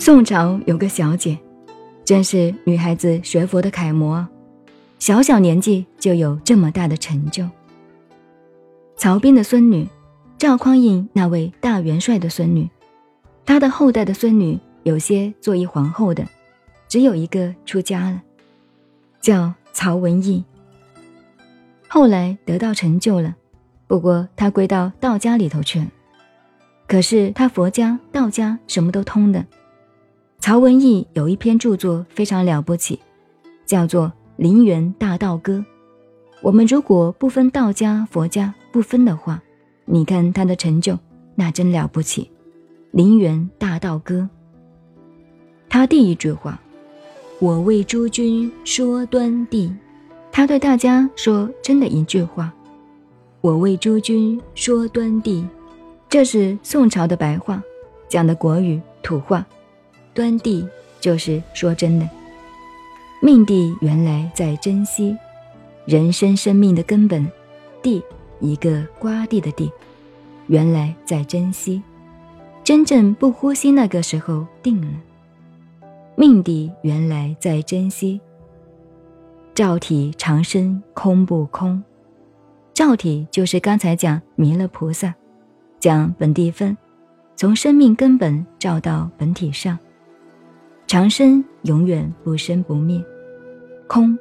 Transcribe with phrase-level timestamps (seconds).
[0.00, 1.38] 宋朝有个小姐，
[2.06, 4.26] 真是女孩子学佛的楷模，
[4.98, 7.46] 小小年纪就有这么大的成就。
[8.96, 9.86] 曹彬的孙女，
[10.38, 12.66] 赵匡胤那位大元帅的孙女，
[13.44, 16.26] 他的后代的孙女有些做一皇后的，
[16.88, 18.22] 只有一个出家了，
[19.20, 20.42] 叫曹文义。
[21.88, 23.36] 后来得到成就了，
[23.86, 25.86] 不过他归到道家里头去了。
[26.88, 29.44] 可是他佛家、道家什么都通的。
[30.40, 32.98] 曹文义有一篇著作非常了不起，
[33.66, 35.58] 叫做《陵园大道歌》。
[36.40, 39.42] 我们如果不分道家、佛家不分的话，
[39.84, 40.98] 你看他的成就，
[41.34, 42.22] 那真了不起。
[42.92, 44.28] 《陵园大道歌》，
[45.68, 46.58] 他第一句话
[47.38, 49.70] ：“我为诸君说端地。”
[50.32, 52.50] 他对大家说：“真的一句话，
[53.42, 55.46] 我为诸君说端地，
[56.08, 57.62] 这是宋朝的白话，
[58.08, 59.46] 讲的国语土话。
[60.12, 60.68] 端地
[61.00, 62.08] 就是说真的，
[63.22, 65.16] 命地原来在珍惜，
[65.86, 67.26] 人生生命的根本，
[67.82, 68.02] 地
[68.40, 69.70] 一个瓜地的地，
[70.48, 71.82] 原来在珍惜，
[72.64, 74.88] 真正不呼吸那个时候定了，
[76.16, 78.20] 命地原来在珍惜。”
[79.54, 81.82] 照体长生空不空？
[82.72, 85.14] 照体就是刚才讲弥勒菩萨，
[85.78, 86.76] 讲本地分，
[87.36, 89.78] 从生命根本照到本体上。
[90.90, 93.00] 长生永远不生不灭。
[93.86, 94.18] 空，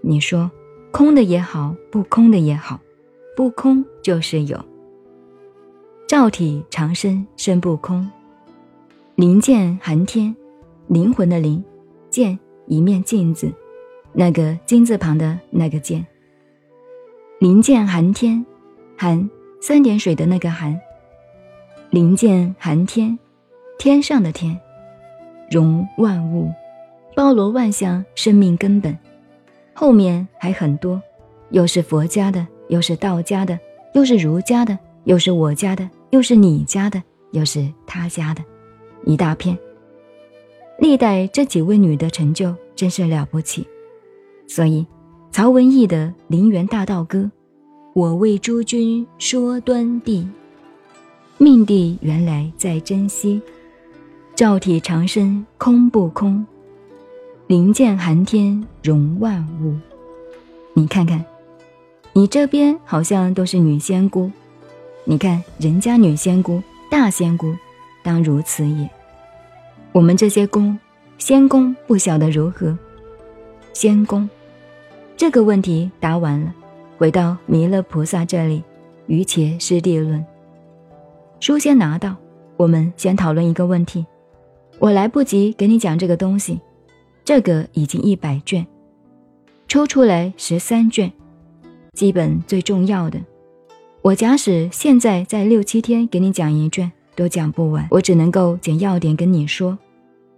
[0.00, 0.50] 你说
[0.90, 2.80] 空的也好，不空的也好，
[3.36, 4.60] 不空就是有。
[6.08, 8.10] 照体长生生不空。
[9.14, 10.34] 灵见寒天，
[10.88, 11.62] 灵魂的灵，
[12.10, 13.48] 见一面镜子。
[14.12, 16.04] 那个金字旁的那个剑，
[17.38, 18.44] 灵剑寒天，
[18.98, 20.76] 寒三点水的那个寒，
[21.90, 23.16] 灵剑寒天，
[23.78, 24.60] 天上的天，
[25.50, 26.48] 容万物，
[27.16, 28.96] 包罗万象，生命根本。
[29.74, 31.02] 后面还很多，
[31.50, 33.58] 又是佛家的，又是道家的，
[33.94, 37.02] 又是儒家的，又是我家的，又是你家的，
[37.32, 38.44] 又是他家的，
[39.04, 39.58] 一大片。
[40.78, 43.66] 历代这几位女的成就真是了不起。
[44.46, 44.86] 所以，
[45.32, 47.18] 曹文义的《陵园大道歌》，
[47.94, 50.28] 我为诸君说端地，
[51.38, 53.40] 命地原来在珍惜，
[54.40, 56.46] 照体长身空不空，
[57.46, 59.76] 灵见寒天容万物。
[60.72, 61.22] 你看看，
[62.14, 64.30] 你这边好像都是女仙姑，
[65.04, 67.54] 你看人家女仙姑、大仙姑，
[68.02, 68.88] 当如此也。
[69.92, 70.78] 我们这些宫，
[71.18, 72.74] 仙宫不晓得如何，
[73.74, 74.26] 仙宫。
[75.18, 76.50] 这个问题答完了，
[76.96, 78.64] 回到弥勒菩萨这里，
[79.06, 80.24] 于且师地论。
[81.40, 82.16] 书先拿到，
[82.56, 84.06] 我们先讨论一个问题。
[84.80, 86.58] 我来不及给你讲这个东西，
[87.22, 88.66] 这个已经一百卷，
[89.68, 91.12] 抽出来十三卷，
[91.92, 93.20] 基本最重要的。
[94.00, 97.86] 我假使现在在六七天给你讲一卷，都讲不完。
[97.90, 99.78] 我只能够捡要点跟你说。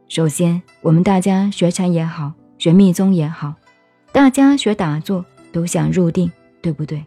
[0.08, 3.54] 首先，我们大家学禅也好，学密宗也好。
[4.10, 6.28] 大家学打坐都想入定，
[6.60, 7.04] 对不对？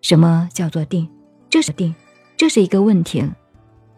[0.00, 1.08] 什么叫做定？
[1.48, 1.94] 这是定，
[2.36, 3.36] 这是一个问题了。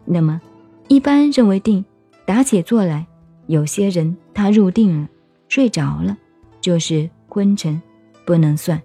[0.05, 0.39] 那么，
[0.87, 1.83] 一般认为定，
[2.25, 3.05] 打起坐来，
[3.47, 5.09] 有些人他入定了，
[5.47, 6.17] 睡着了，
[6.61, 7.81] 就是昏沉，
[8.25, 8.81] 不能算。